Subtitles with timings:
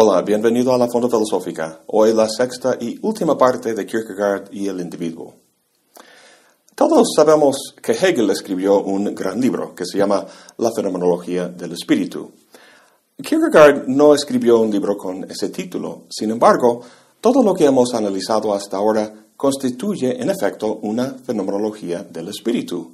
[0.00, 1.80] Hola, bienvenido a la Fonda Filosófica.
[1.88, 5.34] Hoy la sexta y última parte de Kierkegaard y el individuo.
[6.76, 10.24] Todos sabemos que Hegel escribió un gran libro que se llama
[10.58, 12.30] La fenomenología del espíritu.
[13.20, 16.80] Kierkegaard no escribió un libro con ese título, sin embargo,
[17.20, 22.92] todo lo que hemos analizado hasta ahora constituye en efecto una fenomenología del espíritu,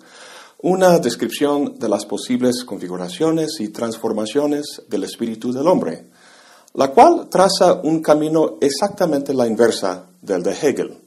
[0.63, 6.07] una descripción de las posibles configuraciones y transformaciones del espíritu del hombre,
[6.75, 10.99] la cual traza un camino exactamente la inversa del de Hegel.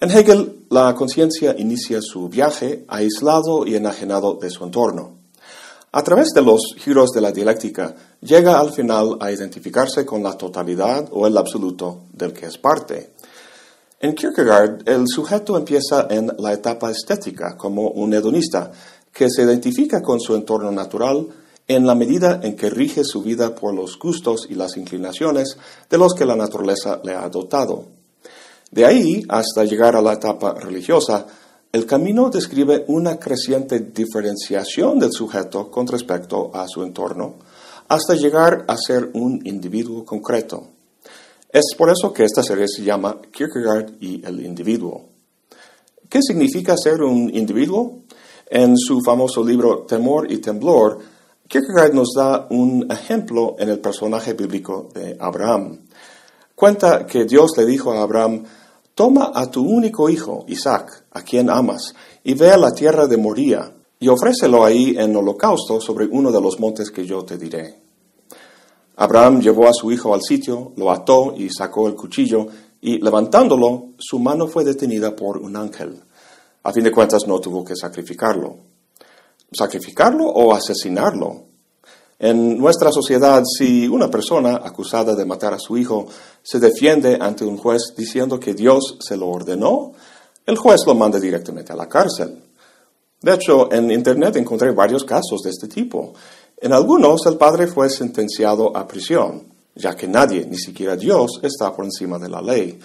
[0.00, 5.18] En Hegel, la conciencia inicia su viaje aislado y enajenado de su entorno.
[5.92, 10.38] A través de los giros de la dialéctica, llega al final a identificarse con la
[10.38, 13.12] totalidad o el absoluto del que es parte.
[14.00, 18.72] En Kierkegaard, el sujeto empieza en la etapa estética como un hedonista
[19.12, 21.28] que se identifica con su entorno natural
[21.68, 25.56] en la medida en que rige su vida por los gustos y las inclinaciones
[25.88, 27.86] de los que la naturaleza le ha dotado.
[28.70, 31.26] De ahí hasta llegar a la etapa religiosa,
[31.72, 37.36] el camino describe una creciente diferenciación del sujeto con respecto a su entorno,
[37.88, 40.68] hasta llegar a ser un individuo concreto.
[41.50, 45.04] Es por eso que esta serie se llama Kierkegaard y el individuo.
[46.08, 48.00] ¿Qué significa ser un individuo?
[48.46, 50.98] En su famoso libro Temor y Temblor,
[51.52, 55.80] Kierkegaard nos da un ejemplo en el personaje bíblico de Abraham.
[56.54, 58.42] Cuenta que Dios le dijo a Abraham,
[58.94, 63.18] Toma a tu único hijo, Isaac, a quien amas, y ve a la tierra de
[63.18, 67.82] Moría, y ofrécelo ahí en holocausto sobre uno de los montes que yo te diré.
[68.96, 72.46] Abraham llevó a su hijo al sitio, lo ató y sacó el cuchillo,
[72.80, 76.02] y levantándolo, su mano fue detenida por un ángel.
[76.62, 78.71] A fin de cuentas no tuvo que sacrificarlo.
[79.52, 81.52] ¿Sacrificarlo o asesinarlo?
[82.18, 86.06] En nuestra sociedad, si una persona acusada de matar a su hijo
[86.40, 89.92] se defiende ante un juez diciendo que Dios se lo ordenó,
[90.46, 92.44] el juez lo manda directamente a la cárcel.
[93.20, 96.12] De hecho, en Internet encontré varios casos de este tipo.
[96.60, 101.74] En algunos, el padre fue sentenciado a prisión, ya que nadie, ni siquiera Dios, está
[101.74, 102.78] por encima de la ley.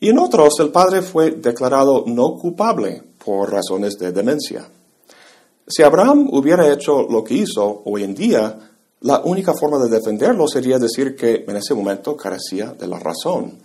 [0.00, 4.66] Y en otros, el padre fue declarado no culpable por razones de demencia.
[5.66, 8.58] Si Abraham hubiera hecho lo que hizo hoy en día,
[9.00, 13.58] la única forma de defenderlo sería decir que en ese momento carecía de la razón.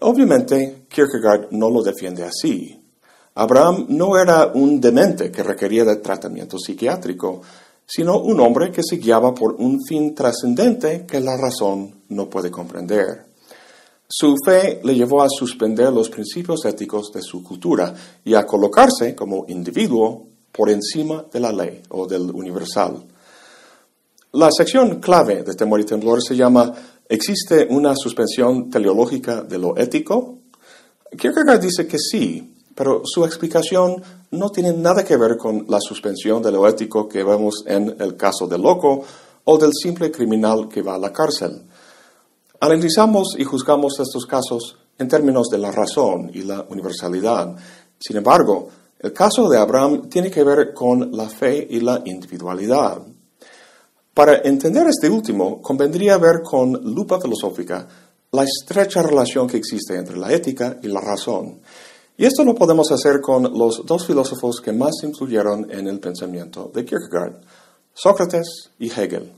[0.00, 2.80] Obviamente, Kierkegaard no lo defiende así.
[3.34, 7.40] Abraham no era un demente que requería de tratamiento psiquiátrico,
[7.86, 12.50] sino un hombre que se guiaba por un fin trascendente que la razón no puede
[12.50, 13.26] comprender.
[14.08, 19.14] Su fe le llevó a suspender los principios éticos de su cultura y a colocarse
[19.14, 20.26] como individuo
[20.58, 23.04] por encima de la ley o del universal.
[24.32, 26.74] La sección clave de Temor y Temblor se llama
[27.08, 30.40] ¿Existe una suspensión teleológica de lo ético?
[31.16, 34.02] Kierkegaard dice que sí, pero su explicación
[34.32, 38.16] no tiene nada que ver con la suspensión de lo ético que vemos en el
[38.16, 39.04] caso del loco
[39.44, 41.62] o del simple criminal que va a la cárcel.
[42.58, 47.54] Analizamos y juzgamos estos casos en términos de la razón y la universalidad.
[48.00, 48.68] Sin embargo,
[49.00, 53.00] el caso de Abraham tiene que ver con la fe y la individualidad.
[54.12, 57.86] Para entender este último, convendría ver con lupa filosófica
[58.32, 61.60] la estrecha relación que existe entre la ética y la razón.
[62.16, 66.68] Y esto lo podemos hacer con los dos filósofos que más influyeron en el pensamiento
[66.74, 67.40] de Kierkegaard,
[67.94, 69.32] Sócrates y Hegel.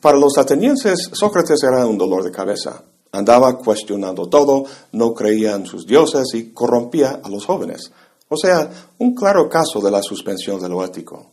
[0.00, 2.84] Para los atenienses, Sócrates era un dolor de cabeza.
[3.10, 7.90] Andaba cuestionando todo, no creía en sus dioses y corrompía a los jóvenes.
[8.32, 11.32] O sea, un claro caso de la suspensión de lo ético.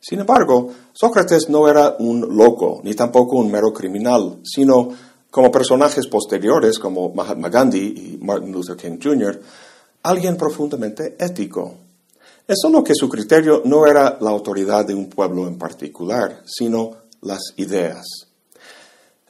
[0.00, 4.88] Sin embargo, Sócrates no era un loco, ni tampoco un mero criminal, sino,
[5.30, 9.40] como personajes posteriores como Mahatma Gandhi y Martin Luther King Jr.,
[10.02, 11.76] alguien profundamente ético.
[12.46, 16.90] Es solo que su criterio no era la autoridad de un pueblo en particular, sino
[17.22, 18.04] las ideas.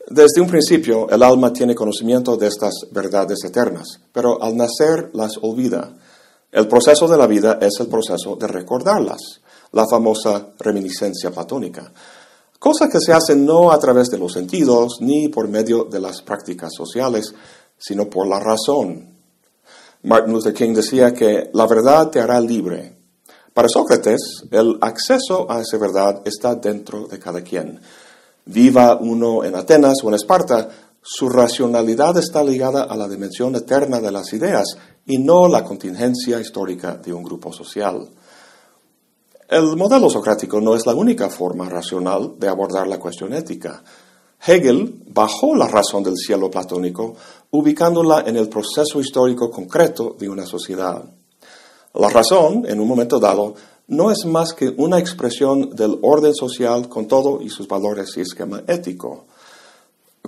[0.09, 5.39] Desde un principio, el alma tiene conocimiento de estas verdades eternas, pero al nacer las
[5.41, 5.95] olvida.
[6.55, 9.41] El proceso de la vida es el proceso de recordarlas,
[9.73, 11.93] la famosa reminiscencia platónica,
[12.61, 16.23] cosa que se hace no a través de los sentidos ni por medio de las
[16.23, 17.35] prácticas sociales,
[17.77, 19.17] sino por la razón.
[20.05, 22.99] Martin Luther King decía que la verdad te hará libre.
[23.53, 27.81] Para Sócrates, el acceso a esa verdad está dentro de cada quien.
[28.45, 30.69] Viva uno en Atenas o en Esparta,
[31.07, 34.65] su racionalidad está ligada a la dimensión eterna de las ideas
[35.05, 38.09] y no la contingencia histórica de un grupo social.
[39.47, 43.85] El modelo socrático no es la única forma racional de abordar la cuestión ética.
[44.47, 47.15] Hegel bajó la razón del cielo platónico,
[47.51, 51.05] ubicándola en el proceso histórico concreto de una sociedad.
[51.93, 53.55] La razón, en un momento dado,
[53.89, 58.23] no es más que una expresión del orden social con todo y sus valores y
[58.23, 59.27] esquema ético.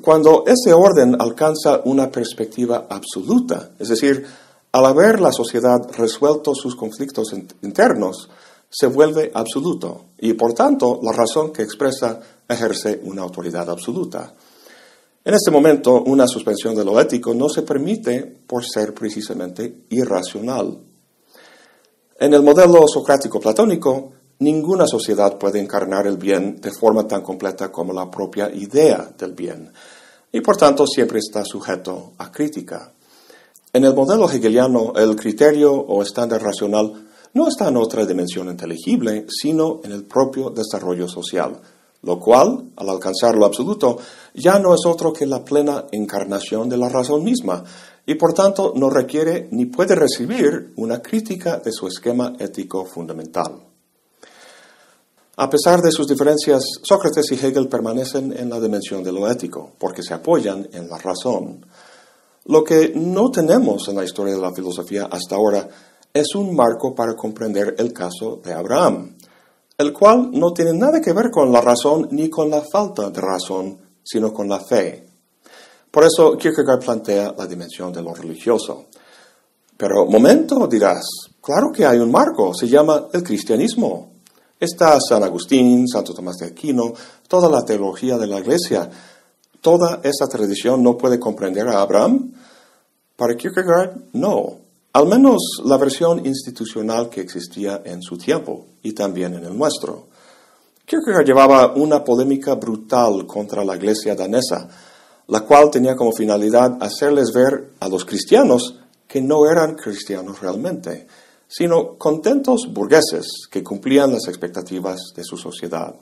[0.01, 4.25] Cuando ese orden alcanza una perspectiva absoluta, es decir,
[4.73, 7.33] al haber la sociedad resuelto sus conflictos
[7.63, 8.29] internos,
[8.69, 14.35] se vuelve absoluto y por tanto la razón que expresa ejerce una autoridad absoluta.
[15.25, 20.79] En este momento, una suspensión de lo ético no se permite por ser precisamente irracional.
[22.19, 27.73] En el modelo socrático platónico, ninguna sociedad puede encarnar el bien de forma tan completa
[27.73, 29.73] como la propia idea del bien,
[30.33, 32.93] y por tanto siempre está sujeto a crítica.
[33.73, 39.27] En el modelo hegeliano, el criterio o estándar racional no está en otra dimensión inteligible,
[39.29, 41.61] sino en el propio desarrollo social,
[42.03, 43.99] lo cual, al alcanzar lo absoluto,
[44.35, 47.65] ya no es otro que la plena encarnación de la razón misma,
[48.07, 53.66] y por tanto no requiere ni puede recibir una crítica de su esquema ético fundamental.
[55.39, 59.73] A pesar de sus diferencias, Sócrates y Hegel permanecen en la dimensión de lo ético,
[59.79, 61.67] porque se apoyan en la razón.
[62.47, 65.69] Lo que no tenemos en la historia de la filosofía hasta ahora
[66.15, 69.15] es un marco para comprender el caso de Abraham,
[69.77, 73.21] el cual no tiene nada que ver con la razón ni con la falta de
[73.21, 75.07] razón, sino con la fe.
[75.91, 78.87] Por eso Kierkegaard plantea la dimensión de lo religioso.
[79.77, 81.05] Pero, momento, dirás,
[81.43, 84.16] claro que hay un marco, se llama el cristianismo.
[84.59, 86.95] Está San Agustín, Santo Tomás de Aquino,
[87.29, 88.89] toda la teología de la iglesia.
[89.61, 92.33] Toda esa tradición no puede comprender a Abraham.
[93.17, 94.59] Para Kierkegaard, no.
[94.95, 100.07] Al menos la versión institucional que existía en su tiempo y también en el nuestro.
[100.87, 104.69] Kierkegaard llevaba una polémica brutal contra la iglesia danesa,
[105.27, 108.77] la cual tenía como finalidad hacerles ver a los cristianos
[109.07, 111.07] que no eran cristianos realmente,
[111.49, 115.95] sino contentos burgueses que cumplían las expectativas de su sociedad.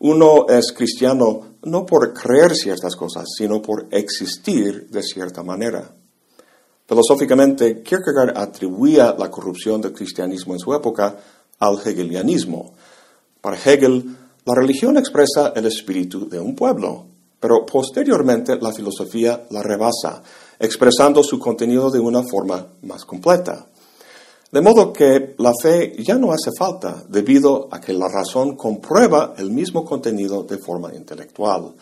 [0.00, 5.94] Uno es cristiano no por creer ciertas cosas, sino por existir de cierta manera.
[6.86, 11.16] Filosóficamente, Kierkegaard atribuía la corrupción del cristianismo en su época
[11.58, 12.72] al hegelianismo.
[13.40, 17.06] Para Hegel, la religión expresa el espíritu de un pueblo,
[17.38, 20.22] pero posteriormente la filosofía la rebasa,
[20.58, 23.66] expresando su contenido de una forma más completa.
[24.50, 29.34] De modo que la fe ya no hace falta, debido a que la razón comprueba
[29.38, 31.74] el mismo contenido de forma intelectual.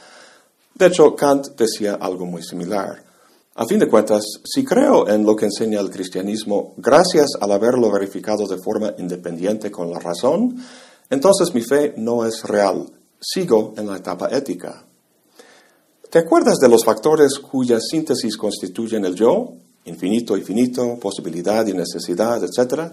[0.74, 3.02] De hecho, Kant decía algo muy similar.
[3.54, 7.90] A fin de cuentas, si creo en lo que enseña el cristianismo gracias al haberlo
[7.90, 10.62] verificado de forma independiente con la razón,
[11.10, 12.86] entonces mi fe no es real.
[13.18, 14.84] Sigo en la etapa ética.
[16.10, 19.54] ¿Te acuerdas de los factores cuya síntesis constituyen el yo?
[19.84, 22.92] Infinito y finito, posibilidad y necesidad, etc.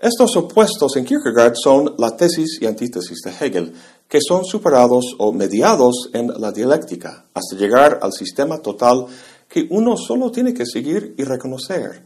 [0.00, 3.72] Estos opuestos en Kierkegaard son la tesis y antítesis de Hegel,
[4.08, 9.06] que son superados o mediados en la dialéctica, hasta llegar al sistema total
[9.48, 12.04] que uno solo tiene que seguir y reconocer.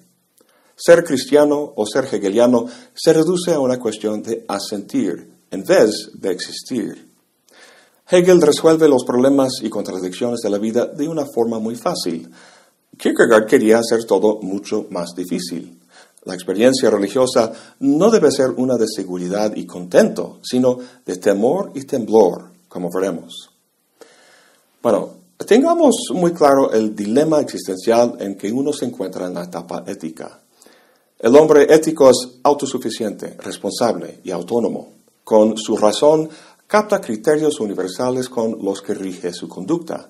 [0.74, 6.32] Ser cristiano o ser hegeliano se reduce a una cuestión de asentir en vez de
[6.32, 7.12] existir.
[8.08, 12.30] Hegel resuelve los problemas y contradicciones de la vida de una forma muy fácil.
[12.96, 15.78] Kierkegaard quería hacer todo mucho más difícil.
[16.24, 21.82] La experiencia religiosa no debe ser una de seguridad y contento, sino de temor y
[21.82, 23.50] temblor, como veremos.
[24.80, 29.82] Bueno, Tengamos muy claro el dilema existencial en que uno se encuentra en la etapa
[29.86, 30.40] ética.
[31.18, 34.92] El hombre ético es autosuficiente, responsable y autónomo.
[35.24, 36.28] Con su razón
[36.66, 40.08] capta criterios universales con los que rige su conducta.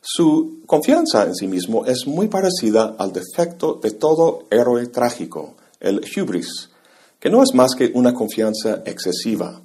[0.00, 6.00] Su confianza en sí mismo es muy parecida al defecto de todo héroe trágico, el
[6.16, 6.70] hubris,
[7.18, 9.60] que no es más que una confianza excesiva.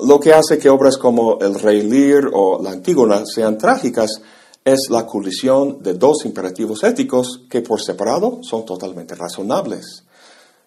[0.00, 4.22] Lo que hace que obras como El Rey Lear o La Antígona sean trágicas
[4.64, 10.04] es la colisión de dos imperativos éticos que por separado son totalmente razonables.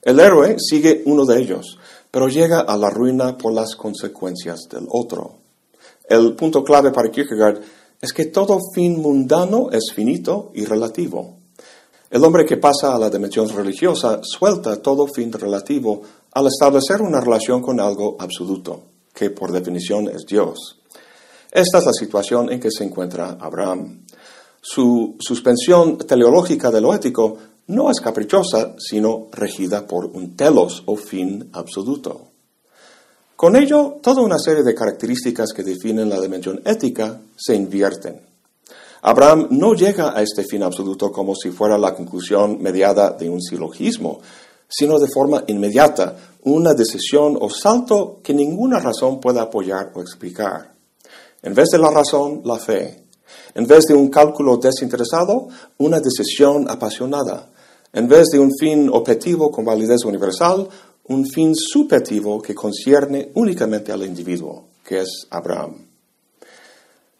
[0.02, 1.80] El héroe sigue uno de ellos,
[2.12, 5.38] pero llega a la ruina por las consecuencias del otro.
[6.08, 7.62] El punto clave para Kierkegaard
[8.02, 11.38] es que todo fin mundano es finito y relativo.
[12.10, 16.02] El hombre que pasa a la dimensión religiosa suelta todo fin relativo
[16.34, 20.78] al establecer una relación con algo absoluto que por definición es Dios.
[21.52, 24.06] Esta es la situación en que se encuentra Abraham.
[24.62, 27.38] Su suspensión teleológica de lo ético
[27.68, 32.35] no es caprichosa, sino regida por un telos o fin absoluto.
[33.36, 38.22] Con ello, toda una serie de características que definen la dimensión ética se invierten.
[39.02, 43.42] Abraham no llega a este fin absoluto como si fuera la conclusión mediada de un
[43.42, 44.22] silogismo,
[44.70, 50.74] sino de forma inmediata, una decisión o salto que ninguna razón pueda apoyar o explicar.
[51.44, 53.04] En vez de la razón, la fe.
[53.54, 57.50] En vez de un cálculo desinteresado, una decisión apasionada.
[57.94, 60.68] En vez de un fin objetivo con validez universal,
[61.08, 65.86] un fin subjetivo que concierne únicamente al individuo, que es Abraham.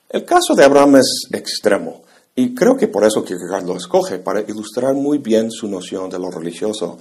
[0.10, 2.02] El caso de Abraham es extremo,
[2.36, 6.20] y creo que por eso Kierkegaard lo escoge, para ilustrar muy bien su noción de
[6.20, 6.98] lo religioso.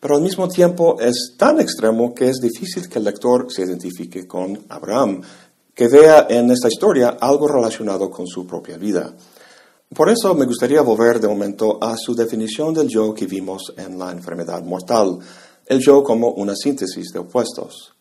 [0.00, 4.26] Pero al mismo tiempo es tan extremo que es difícil que el lector se identifique
[4.26, 5.22] con Abraham,
[5.74, 9.14] que vea en esta historia algo relacionado con su propia vida.
[9.94, 13.98] Por eso me gustaría volver de momento a su definición del yo que vimos en
[13.98, 15.18] la enfermedad mortal,
[15.66, 17.92] el yo como una síntesis de opuestos.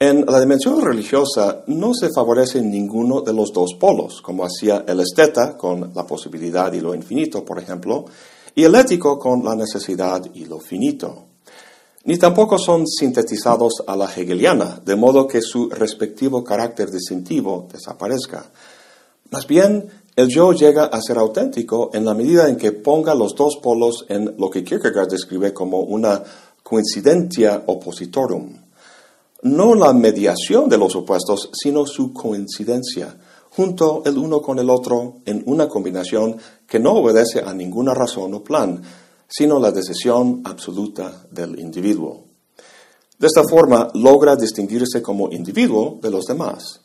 [0.00, 5.00] En la dimensión religiosa no se favorece ninguno de los dos polos, como hacía el
[5.00, 8.04] esteta con la posibilidad y lo infinito, por ejemplo,
[8.54, 11.24] y el ético con la necesidad y lo finito.
[12.04, 18.50] Ni tampoco son sintetizados a la hegeliana, de modo que su respectivo carácter distintivo desaparezca.
[19.30, 23.34] Más bien, el yo llega a ser auténtico en la medida en que ponga los
[23.34, 26.22] dos polos en lo que Kierkegaard describe como una
[26.68, 28.52] coincidencia oppositorum.
[29.44, 33.16] No la mediación de los opuestos, sino su coincidencia,
[33.48, 38.34] junto el uno con el otro en una combinación que no obedece a ninguna razón
[38.34, 38.82] o plan,
[39.26, 42.24] sino la decisión absoluta del individuo.
[43.18, 46.82] De esta forma logra distinguirse como individuo de los demás.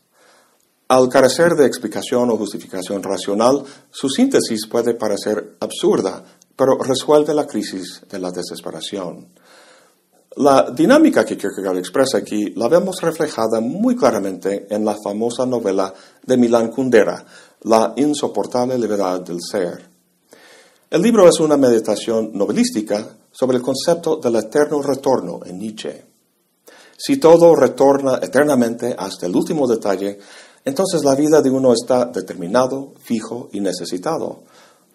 [0.88, 6.24] Al carecer de explicación o justificación racional, su síntesis puede parecer absurda,
[6.56, 9.28] pero resuelve la crisis de la desesperación.
[10.38, 15.94] La dinámica que Kierkegaard expresa aquí la vemos reflejada muy claramente en la famosa novela
[16.26, 17.24] de Milan Kundera,
[17.62, 19.88] La insoportable levedad del ser.
[20.90, 26.04] El libro es una meditación novelística sobre el concepto del eterno retorno en Nietzsche.
[26.98, 30.18] Si todo retorna eternamente hasta el último detalle,
[30.66, 34.42] entonces la vida de uno está determinado, fijo y necesitado,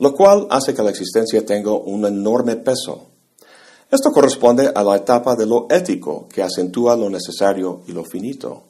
[0.00, 3.17] lo cual hace que la existencia tenga un enorme peso
[3.90, 8.64] esto corresponde a la etapa de lo ético, que acentúa lo necesario y lo finito.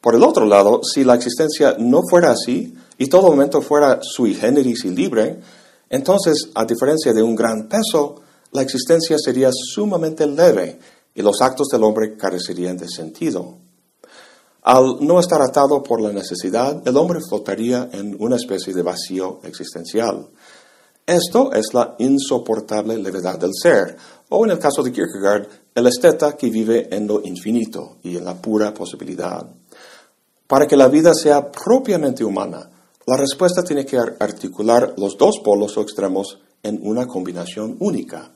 [0.00, 4.34] Por el otro lado, si la existencia no fuera así y todo momento fuera sui
[4.34, 5.40] generis y libre,
[5.88, 8.16] entonces, a diferencia de un gran peso,
[8.50, 10.78] la existencia sería sumamente leve
[11.14, 13.58] y los actos del hombre carecerían de sentido.
[14.62, 19.40] Al no estar atado por la necesidad, el hombre flotaría en una especie de vacío
[19.44, 20.28] existencial.
[21.06, 23.96] Esto es la insoportable levedad del ser,
[24.28, 28.24] o en el caso de Kierkegaard, el esteta que vive en lo infinito y en
[28.24, 29.46] la pura posibilidad.
[30.46, 32.70] Para que la vida sea propiamente humana,
[33.06, 38.32] la respuesta tiene que articular los dos polos o extremos en una combinación única.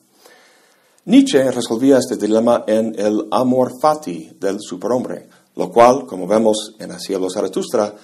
[1.06, 6.92] Nietzsche resolvía este dilema en el amor fati del superhombre, lo cual, como vemos en
[6.92, 7.94] A cielo Zaratustra,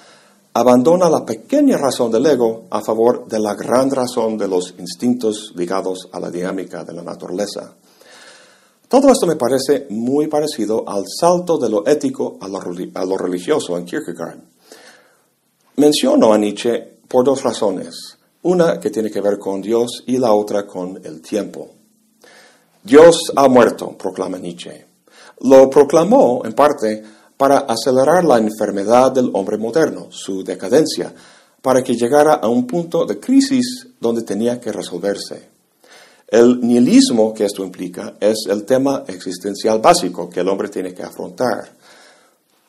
[0.54, 5.52] abandona la pequeña razón del ego a favor de la gran razón de los instintos
[5.56, 7.75] ligados a la dinámica de la naturaleza.
[8.87, 13.84] Todo esto me parece muy parecido al salto de lo ético a lo, religioso en
[13.84, 14.38] Kierkegaard.
[15.76, 20.32] Menciono a Nietzsche por dos razones, una que tiene que ver con Dios y la
[20.32, 21.70] otra con el tiempo.
[22.84, 24.87] Dios ha muerto, proclama Nietzsche.
[25.40, 27.02] Lo proclamó, en parte,
[27.37, 31.12] para acelerar la enfermedad del hombre moderno, su decadencia,
[31.61, 35.49] para que llegara a un punto de crisis donde tenía que resolverse.
[36.29, 41.03] El nihilismo que esto implica es el tema existencial básico que el hombre tiene que
[41.03, 41.73] afrontar.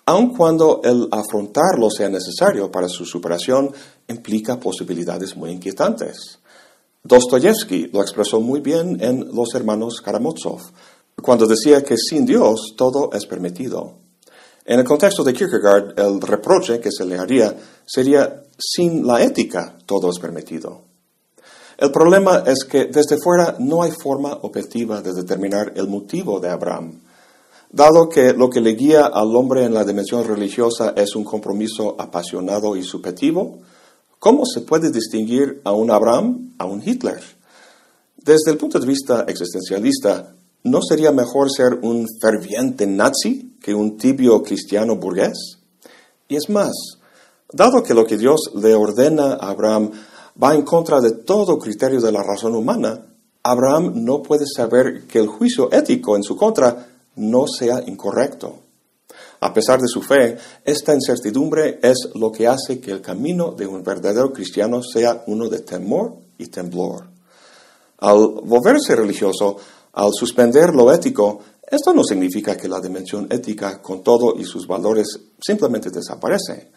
[0.06, 3.72] Aun cuando el afrontarlo sea necesario para su superación,
[4.08, 6.40] implica posibilidades muy inquietantes.
[7.04, 10.62] Dostoyevsky lo expresó muy bien en Los Hermanos Karamazov,
[11.22, 14.05] cuando decía que sin Dios todo es permitido.
[14.66, 17.56] En el contexto de Kierkegaard, el reproche que se le haría
[17.86, 20.82] sería, sin la ética, todo es permitido.
[21.78, 26.50] El problema es que desde fuera no hay forma objetiva de determinar el motivo de
[26.50, 27.02] Abraham.
[27.70, 31.96] Dado que lo que le guía al hombre en la dimensión religiosa es un compromiso
[32.00, 33.60] apasionado y subjetivo,
[34.18, 37.22] ¿cómo se puede distinguir a un Abraham a un Hitler?
[38.16, 40.34] Desde el punto de vista existencialista,
[40.66, 45.60] ¿no sería mejor ser un ferviente nazi que un tibio cristiano burgués?
[46.28, 46.74] Y es más,
[47.54, 49.92] dado que lo que Dios le ordena a Abraham
[50.42, 53.06] va en contra de todo criterio de la razón humana,
[53.44, 58.56] Abraham no puede saber que el juicio ético en su contra no sea incorrecto.
[59.42, 63.68] A pesar de su fe, esta incertidumbre es lo que hace que el camino de
[63.68, 67.06] un verdadero cristiano sea uno de temor y temblor.
[68.00, 69.58] Al volverse religioso,
[69.96, 74.68] al suspender lo ético, esto no significa que la dimensión ética con todo y sus
[74.68, 75.08] valores
[75.42, 76.70] simplemente desaparece.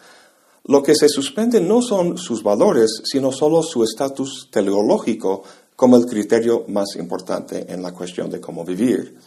[0.65, 5.43] Lo que se suspende no son sus valores, sino solo su estatus teleológico
[5.75, 9.17] como el criterio más importante en la cuestión de cómo vivir.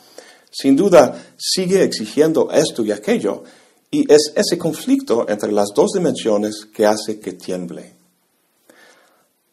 [0.50, 3.42] Sin duda, sigue exigiendo esto y aquello,
[3.90, 7.94] y es ese conflicto entre las dos dimensiones que hace que tiemble.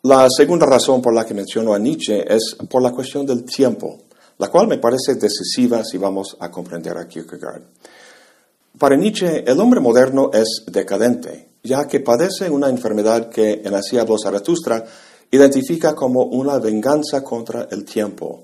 [0.03, 3.99] La segunda razón por la que menciono a Nietzsche es por la cuestión del tiempo,
[4.39, 7.61] la cual me parece decisiva si vamos a comprender a Kierkegaard.
[8.77, 13.97] Para Nietzsche, el hombre moderno es decadente, ya que padece una enfermedad que en Así
[13.97, 14.85] habló Zaratustra
[15.31, 18.43] identifica como una venganza contra el tiempo,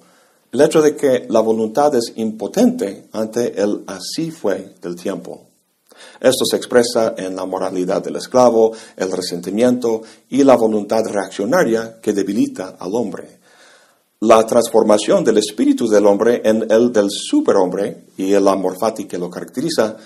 [0.52, 5.48] el hecho de que la voluntad es impotente ante el así fue del tiempo.
[6.20, 12.14] Esto se expresa en la moralidad del esclavo, el resentimiento y la voluntad reaccionaria que
[12.14, 13.40] debilita al hombre.
[14.22, 19.30] La transformación del espíritu del hombre en el del superhombre y el amor que lo
[19.30, 19.98] caracteriza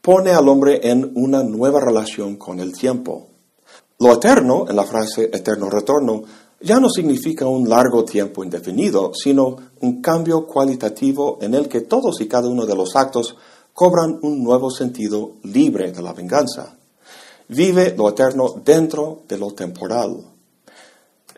[0.00, 3.28] pone al hombre en una nueva relación con el tiempo.
[3.98, 6.22] Lo eterno, en la frase eterno retorno,
[6.62, 12.18] ya no significa un largo tiempo indefinido, sino un cambio cualitativo en el que todos
[12.22, 13.36] y cada uno de los actos
[13.74, 16.76] cobran un nuevo sentido libre de la venganza.
[17.48, 20.24] Vive lo eterno dentro de lo temporal.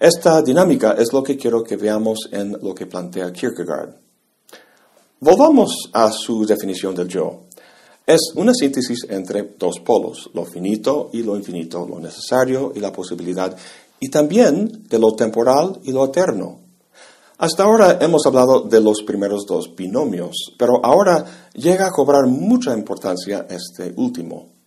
[0.03, 3.95] Esta dinámica es lo que quiero que veamos en lo que plantea Kierkegaard.
[5.21, 7.43] Volvamos a su definición del yo.
[8.05, 12.91] Es una síntesis entre dos polos, lo finito y lo infinito, lo necesario y la
[12.91, 13.57] posibilidad,
[14.01, 16.59] y también de lo temporal y lo eterno,
[17.39, 22.77] hasta ahora hemos hablado de los primeros dos binomios, pero ahora llega a cobrar mucha
[22.77, 24.62] importancia este último.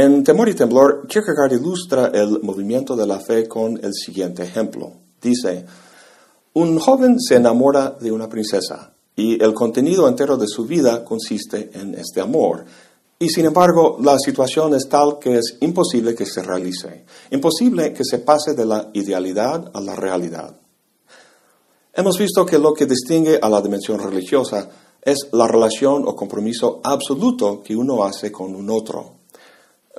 [0.00, 4.92] En Temor y Temblor, Kierkegaard ilustra el movimiento de la fe con el siguiente ejemplo.
[5.20, 5.64] Dice,
[6.52, 11.72] un joven se enamora de una princesa y el contenido entero de su vida consiste
[11.74, 12.64] en este amor.
[13.18, 18.04] Y sin embargo, la situación es tal que es imposible que se realice, imposible que
[18.04, 20.54] se pase de la idealidad a la realidad.
[21.92, 24.70] Hemos visto que lo que distingue a la dimensión religiosa
[25.02, 29.17] es la relación o compromiso absoluto que uno hace con un otro.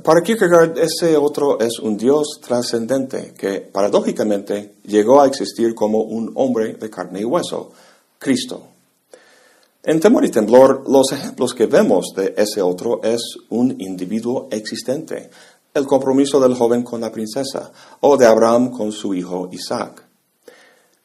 [0.03, 6.31] Para Kierkegaard, ese otro es un Dios trascendente que, paradójicamente, llegó a existir como un
[6.35, 7.71] hombre de carne y hueso,
[8.17, 8.63] Cristo.
[9.83, 15.29] En Temor y Temblor, los ejemplos que vemos de ese otro es un individuo existente,
[15.73, 20.05] el compromiso del joven con la princesa, o de Abraham con su hijo Isaac.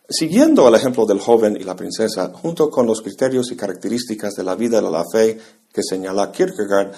[0.08, 4.44] Siguiendo el ejemplo del joven y la princesa, junto con los criterios y características de
[4.44, 5.38] la vida de la fe
[5.72, 6.92] que señala Kierkegaard,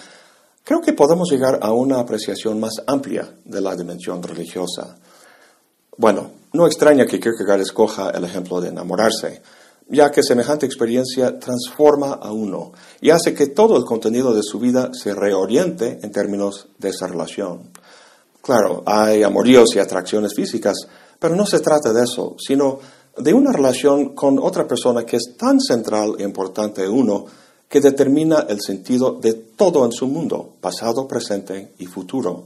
[0.66, 4.96] creo que podemos llegar a una apreciación más amplia de la dimensión religiosa.
[5.96, 9.42] Bueno, no extraña que Kierkegaard escoja el ejemplo de enamorarse,
[9.88, 14.58] ya que semejante experiencia transforma a uno y hace que todo el contenido de su
[14.58, 17.70] vida se reoriente en términos de esa relación.
[18.42, 20.74] Claro, hay amoríos y atracciones físicas,
[21.20, 22.80] pero no se trata de eso, sino
[23.16, 27.24] de una relación con otra persona que es tan central e importante uno
[27.68, 32.44] que determina el sentido de todo en su mundo, pasado, presente y futuro.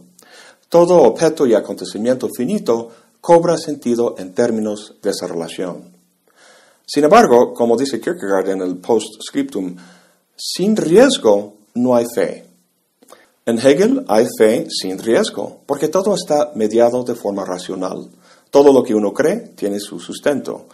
[0.68, 5.92] Todo objeto y acontecimiento finito cobra sentido en términos de esa relación.
[6.86, 9.76] Sin embargo, como dice Kierkegaard en el Postscriptum,
[10.36, 12.46] sin riesgo no hay fe.
[13.46, 18.08] En Hegel hay fe sin riesgo, porque todo está mediado de forma racional.
[18.50, 20.66] Todo lo que uno cree tiene su sustento.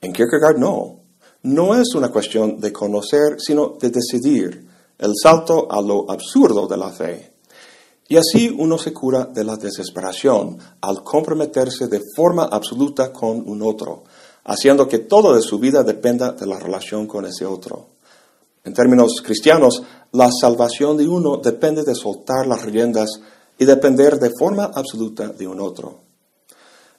[0.00, 1.03] En Kierkegaard no.
[1.44, 4.66] No es una cuestión de conocer, sino de decidir,
[4.98, 7.34] el salto a lo absurdo de la fe.
[8.08, 13.60] Y así uno se cura de la desesperación al comprometerse de forma absoluta con un
[13.60, 14.04] otro,
[14.44, 17.88] haciendo que todo de su vida dependa de la relación con ese otro.
[18.64, 23.20] En términos cristianos, la salvación de uno depende de soltar las riendas
[23.58, 26.04] y depender de forma absoluta de un otro.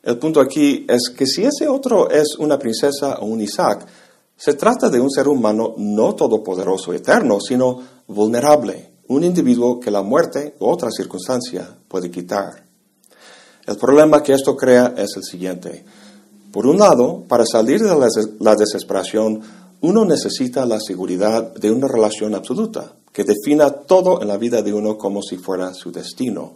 [0.04, 3.88] El punto aquí es que si ese otro es una princesa o un Isaac,
[4.38, 10.02] se trata de un ser humano no todopoderoso eterno, sino vulnerable, un individuo que la
[10.02, 12.66] muerte u otra circunstancia puede quitar.
[13.66, 15.86] El problema que esto crea es el siguiente.
[16.52, 17.96] Por un lado, para salir de
[18.40, 19.42] la desesperación,
[19.82, 24.74] uno necesita la seguridad de una relación absoluta, que defina todo en la vida de
[24.74, 26.54] uno como si fuera su destino.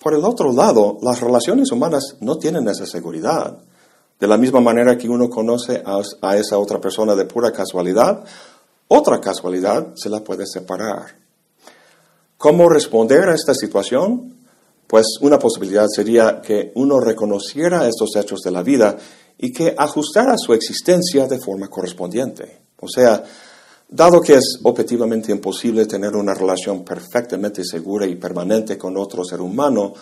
[0.00, 3.58] Por el otro lado, las relaciones humanas no tienen esa seguridad.
[4.18, 8.24] De la misma manera que uno conoce a, esa otra persona de pura casualidad,
[8.88, 11.16] otra casualidad se la puede separar.
[12.38, 14.36] ¿Cómo responder a esta situación?
[14.86, 18.96] Pues una posibilidad sería que uno reconociera estos hechos de la vida
[19.36, 22.60] y que ajustara su existencia de forma correspondiente.
[22.80, 23.22] O sea,
[23.88, 29.40] dado que es objetivamente imposible tener una relación perfectamente segura y permanente con otro ser
[29.40, 29.92] humano,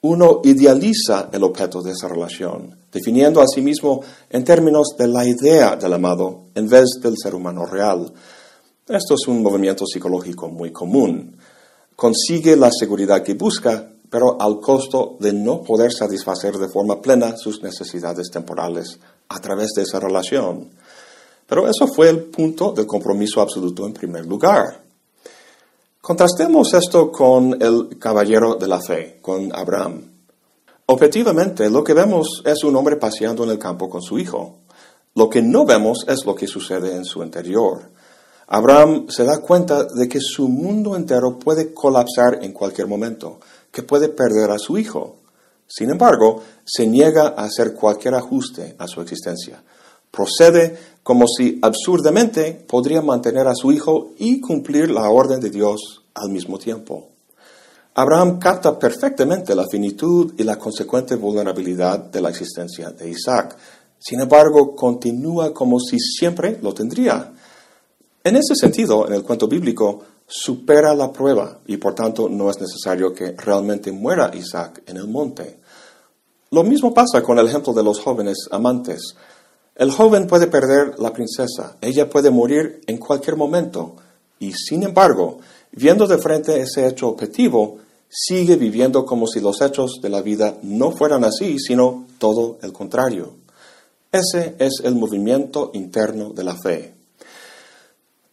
[0.00, 5.26] uno idealiza el objeto de esa relación, definiendo a sí mismo en términos de la
[5.26, 8.12] idea del amado en vez del ser humano real.
[8.86, 11.36] Esto es un movimiento psicológico muy común.
[11.96, 17.36] Consigue la seguridad que busca, pero al costo de no poder satisfacer de forma plena
[17.36, 20.70] sus necesidades temporales a través de esa relación.
[21.46, 24.87] Pero eso fue el punto del compromiso absoluto en primer lugar.
[26.08, 30.10] Contrastemos esto con el caballero de la fe, con Abraham.
[30.86, 34.60] Objetivamente, lo que vemos es un hombre paseando en el campo con su hijo.
[35.14, 37.90] Lo que no vemos es lo que sucede en su interior.
[38.46, 43.38] Abraham se da cuenta de que su mundo entero puede colapsar en cualquier momento,
[43.70, 45.16] que puede perder a su hijo.
[45.66, 49.62] Sin embargo, se niega a hacer cualquier ajuste a su existencia.
[50.10, 56.02] Procede como si absurdamente podría mantener a su hijo y cumplir la orden de Dios
[56.14, 57.08] al mismo tiempo.
[57.94, 63.56] Abraham capta perfectamente la finitud y la consecuente vulnerabilidad de la existencia de Isaac.
[63.98, 67.32] Sin embargo, continúa como si siempre lo tendría.
[68.22, 72.60] En ese sentido, en el cuento bíblico, supera la prueba y por tanto no es
[72.60, 75.58] necesario que realmente muera Isaac en el monte.
[76.50, 79.16] Lo mismo pasa con el ejemplo de los jóvenes amantes.
[79.78, 83.94] El joven puede perder la princesa, ella puede morir en cualquier momento
[84.40, 85.38] y sin embargo,
[85.70, 90.58] viendo de frente ese hecho objetivo, sigue viviendo como si los hechos de la vida
[90.62, 93.36] no fueran así, sino todo el contrario.
[94.10, 96.94] Ese es el movimiento interno de la fe.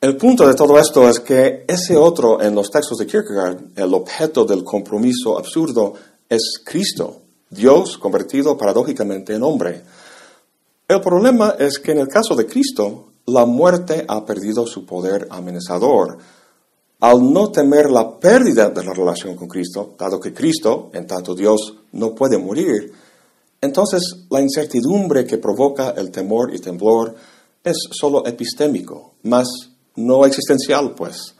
[0.01, 3.93] El punto de todo esto es que ese otro en los textos de Kierkegaard, el
[3.93, 5.93] objeto del compromiso absurdo,
[6.27, 9.83] es Cristo, Dios convertido paradójicamente en hombre.
[10.87, 15.27] El problema es que en el caso de Cristo, la muerte ha perdido su poder
[15.31, 16.17] amenazador.
[16.99, 21.33] Al no temer la pérdida de la relación con Cristo, dado que Cristo, en tanto
[21.33, 22.93] Dios, no puede morir,
[23.61, 27.15] entonces la incertidumbre que provoca el temor y temblor
[27.63, 29.47] es solo epistémico, más
[29.95, 31.33] no existencial, pues.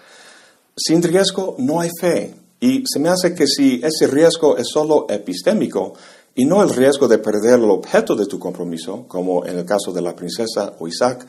[0.75, 2.33] Sin riesgo no hay fe.
[2.59, 5.93] Y se me hace que si ese riesgo es solo epistémico
[6.35, 9.93] y no el riesgo de perder el objeto de tu compromiso, como en el caso
[9.93, 11.25] de la princesa o Isaac,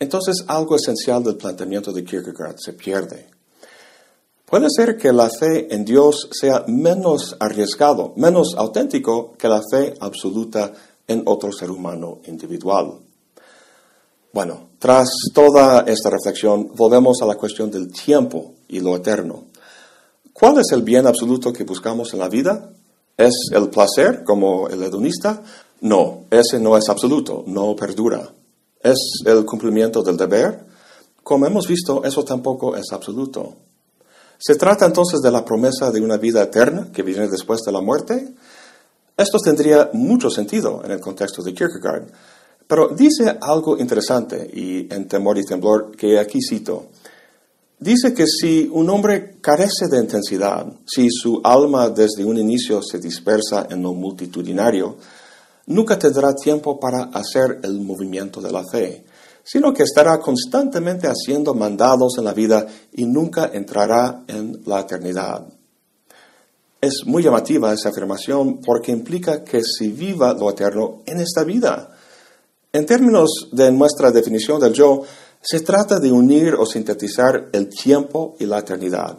[0.00, 3.30] entonces algo esencial del planteamiento de Kierkegaard se pierde.
[4.44, 9.94] Puede ser que la fe en Dios sea menos arriesgado, menos auténtico que la fe
[10.00, 10.72] absoluta
[11.06, 12.98] en otro ser humano individual.
[14.32, 19.44] Bueno, tras toda esta reflexión, volvemos a la cuestión del tiempo y lo eterno.
[20.32, 22.72] ¿Cuál es el bien absoluto que buscamos en la vida?
[23.22, 25.40] ¿Es el placer, como el hedonista?
[25.82, 28.28] No, ese no es absoluto, no perdura.
[28.82, 30.66] ¿Es el cumplimiento del deber?
[31.22, 33.54] Como hemos visto, eso tampoco es absoluto.
[34.38, 37.80] ¿Se trata entonces de la promesa de una vida eterna que viene después de la
[37.80, 38.34] muerte?
[39.16, 42.08] Esto tendría mucho sentido en el contexto de Kierkegaard,
[42.66, 46.86] pero dice algo interesante y en temor y temblor que aquí cito.
[47.82, 53.00] Dice que si un hombre carece de intensidad, si su alma desde un inicio se
[53.00, 54.98] dispersa en lo multitudinario,
[55.66, 59.04] nunca tendrá tiempo para hacer el movimiento de la fe,
[59.42, 65.44] sino que estará constantemente haciendo mandados en la vida y nunca entrará en la eternidad.
[66.80, 71.90] Es muy llamativa esa afirmación porque implica que se viva lo eterno en esta vida,
[72.72, 75.02] en términos de nuestra definición del yo,
[75.42, 79.18] se trata de unir o sintetizar el tiempo y la eternidad.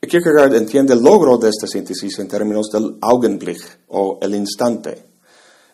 [0.00, 5.04] Kierkegaard entiende el logro de esta síntesis en términos del Augenblick o el instante.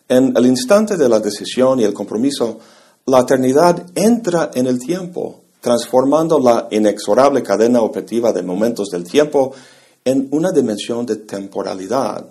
[0.09, 2.59] En el instante de la decisión y el compromiso,
[3.05, 9.53] la eternidad entra en el tiempo, transformando la inexorable cadena objetiva de momentos del tiempo
[10.03, 12.25] en una dimensión de temporalidad.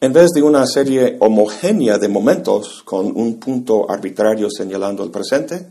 [0.00, 5.68] En vez de una serie homogénea de momentos con un punto arbitrario señalando el presente,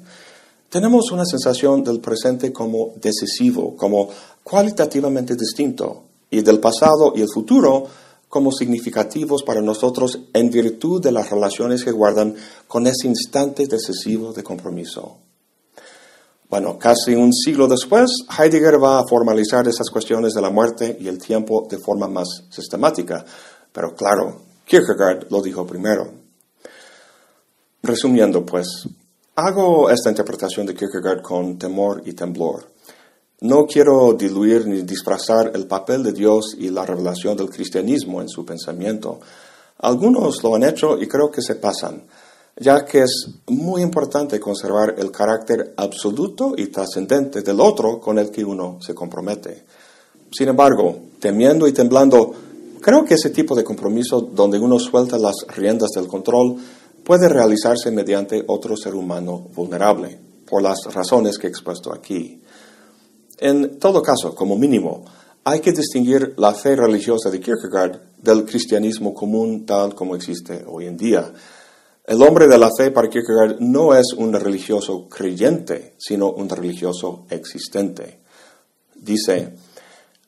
[0.76, 4.10] tenemos una sensación del presente como decisivo, como
[4.44, 7.88] cualitativamente distinto, y del pasado y el futuro
[8.28, 12.36] como significativos para nosotros en virtud de las relaciones que guardan
[12.68, 15.20] con ese instante decisivo de compromiso.
[16.50, 21.08] Bueno, casi un siglo después, Heidegger va a formalizar esas cuestiones de la muerte y
[21.08, 23.24] el tiempo de forma más sistemática,
[23.72, 26.12] pero claro, Kierkegaard lo dijo primero.
[27.82, 28.90] Resumiendo, pues,
[29.36, 32.68] hago esta interpretación de Kierkegaard con temor y temblor.
[33.42, 38.30] No quiero diluir ni disfrazar el papel de Dios y la revelación del cristianismo en
[38.30, 39.20] su pensamiento.
[39.80, 42.04] Algunos lo han hecho y creo que se pasan,
[42.58, 48.32] ya que es muy importante conservar el carácter absoluto y trascendente del otro con el
[48.32, 49.66] que uno se compromete.
[50.32, 52.34] Sin embargo, temiendo y temblando,
[52.80, 56.56] creo que ese tipo de compromiso donde uno suelta las riendas del control
[57.06, 62.42] puede realizarse mediante otro ser humano vulnerable, por las razones que he expuesto aquí.
[63.38, 65.06] En todo caso, como mínimo,
[65.44, 70.88] hay que distinguir la fe religiosa de Kierkegaard del cristianismo común tal como existe hoy
[70.88, 71.32] en día.
[72.06, 77.26] El hombre de la fe para Kierkegaard no es un religioso creyente, sino un religioso
[77.30, 78.20] existente.
[78.96, 79.54] Dice,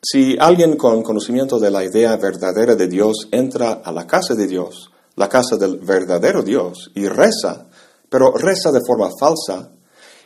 [0.02, 4.46] si alguien con conocimiento de la idea verdadera de Dios entra a la casa de
[4.46, 7.66] Dios, la casa del verdadero Dios, y reza,
[8.10, 9.72] pero reza de forma falsa,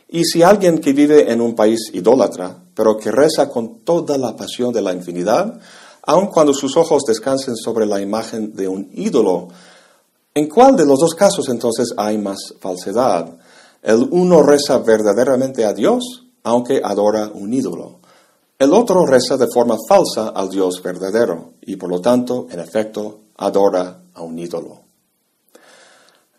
[0.08, 4.36] y si alguien que vive en un país idólatra, pero que reza con toda la
[4.36, 5.58] pasión de la infinidad,
[6.02, 9.48] aun cuando sus ojos descansen sobre la imagen de un ídolo,
[10.34, 13.38] ¿en cuál de los dos casos entonces hay más falsedad?
[13.82, 18.00] El uno reza verdaderamente a Dios, aunque adora un ídolo.
[18.58, 23.20] El otro reza de forma falsa al Dios verdadero y por lo tanto, en efecto,
[23.38, 24.81] adora a un ídolo.